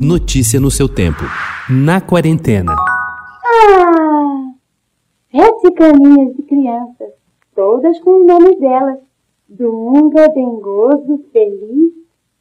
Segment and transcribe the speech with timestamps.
[0.00, 1.22] Notícia no seu tempo.
[1.70, 2.74] Na quarentena.
[2.74, 4.50] Ah!
[5.30, 7.10] Sete caminhas de crianças,
[7.54, 8.98] todas com os nomes delas.
[9.48, 11.92] Dunga, dengoso, feliz,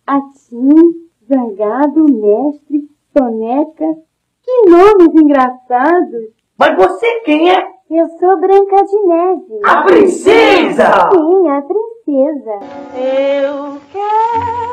[0.08, 0.96] atim,
[1.30, 3.98] zangado, mestre, soneca.
[4.42, 6.34] Que nomes engraçados!
[6.58, 7.68] Mas você quem é?
[7.88, 9.60] Eu sou Branca de Neve.
[9.64, 11.10] A princesa!
[11.12, 12.60] Sim, a princesa.
[12.98, 14.73] Eu quero.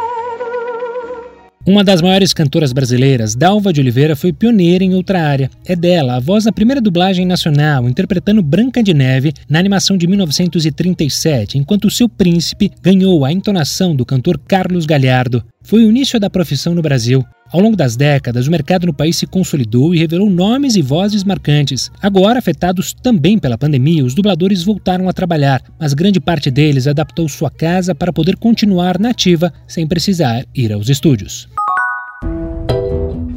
[1.71, 5.49] Uma das maiores cantoras brasileiras, Dalva de Oliveira, foi pioneira em outra área.
[5.65, 10.05] É dela, a voz da primeira dublagem nacional, interpretando Branca de Neve na animação de
[10.09, 15.45] 1937, enquanto seu príncipe ganhou a entonação do cantor Carlos Galhardo.
[15.63, 17.25] Foi o início da profissão no Brasil.
[17.53, 21.23] Ao longo das décadas, o mercado no país se consolidou e revelou nomes e vozes
[21.23, 21.91] marcantes.
[22.01, 27.29] Agora, afetados também pela pandemia, os dubladores voltaram a trabalhar, mas grande parte deles adaptou
[27.29, 31.49] sua casa para poder continuar nativa sem precisar ir aos estúdios.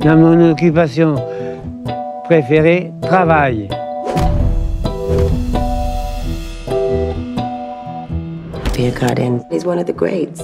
[0.03, 1.15] Dans mon occupation
[2.25, 3.69] préférée, travail.
[8.73, 10.41] Pierre Cardin is one of the greats.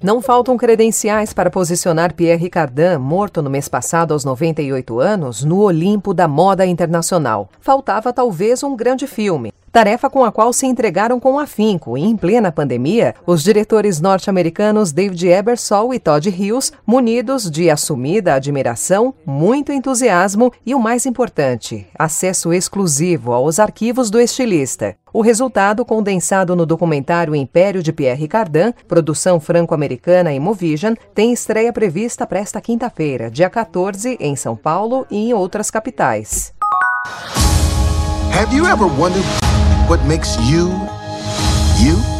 [0.00, 5.58] Não faltam credenciais para posicionar Pierre Cardin, morto no mês passado aos 98 anos, no
[5.58, 7.48] Olimpo da moda internacional.
[7.60, 9.52] Faltava talvez um grande filme.
[9.72, 14.92] Tarefa com a qual se entregaram com afinco e, em plena pandemia, os diretores norte-americanos
[14.92, 21.88] David Ebersol e Todd Hughes, munidos de assumida admiração, muito entusiasmo e, o mais importante,
[21.98, 24.96] acesso exclusivo aos arquivos do estilista.
[25.18, 32.24] O resultado, condensado no documentário Império de Pierre Cardin, produção franco-americana Imovision, tem estreia prevista
[32.24, 36.54] para esta quinta-feira, dia 14, em São Paulo e em outras capitais.
[38.32, 39.26] Have you ever wondered
[39.88, 40.68] what makes you,
[41.84, 42.17] you?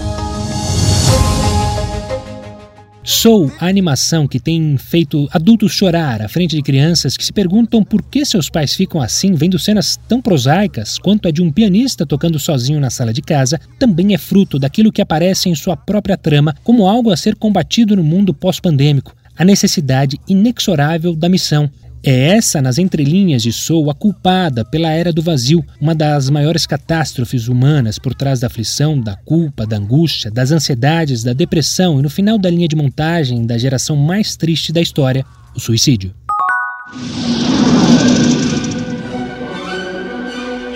[3.21, 7.83] Soul, a animação que tem feito adultos chorar à frente de crianças que se perguntam
[7.83, 12.07] por que seus pais ficam assim vendo cenas tão prosaicas quanto a de um pianista
[12.07, 16.17] tocando sozinho na sala de casa, também é fruto daquilo que aparece em sua própria
[16.17, 21.69] trama como algo a ser combatido no mundo pós-pandêmico, a necessidade inexorável da missão.
[22.05, 26.65] É essa, nas entrelinhas de Soul, a culpada pela Era do Vazio, uma das maiores
[26.65, 32.03] catástrofes humanas por trás da aflição, da culpa, da angústia, das ansiedades, da depressão e,
[32.03, 35.25] no final da linha de montagem, da geração mais triste da história,
[35.57, 36.15] o suicídio.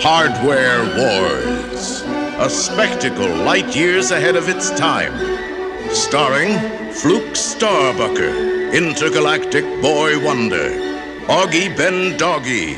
[0.01, 2.03] Hardware Wars.
[2.37, 5.13] A spectacle light years ahead of its time.
[5.93, 6.59] Starring
[6.91, 11.02] Fluke Starbucker, Intergalactic Boy Wonder.
[11.29, 12.75] Augie Ben Doggy,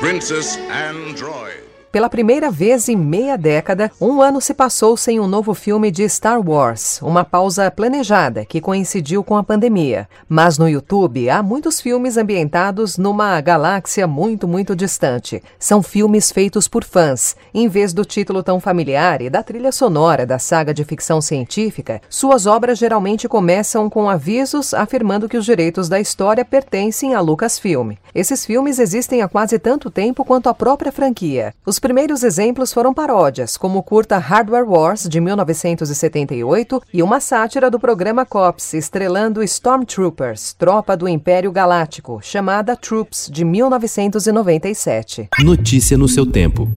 [0.00, 1.67] Princess Android.
[1.90, 6.06] Pela primeira vez em meia década, um ano se passou sem um novo filme de
[6.06, 10.06] Star Wars, uma pausa planejada que coincidiu com a pandemia.
[10.28, 15.42] Mas no YouTube há muitos filmes ambientados numa galáxia muito, muito distante.
[15.58, 17.34] São filmes feitos por fãs.
[17.54, 22.02] Em vez do título tão familiar e da trilha sonora da saga de ficção científica,
[22.10, 27.92] suas obras geralmente começam com avisos afirmando que os direitos da história pertencem a Lucasfilm.
[28.14, 31.54] Esses filmes existem há quase tanto tempo quanto a própria franquia.
[31.78, 37.70] Os primeiros exemplos foram paródias, como o curta Hardware Wars, de 1978, e uma sátira
[37.70, 45.28] do programa Cops, estrelando Stormtroopers, tropa do Império Galáctico, chamada Troops, de 1997.
[45.38, 46.68] Notícia no seu tempo.